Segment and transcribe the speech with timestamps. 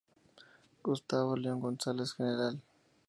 [0.83, 2.59] Gustavo León González, Gral.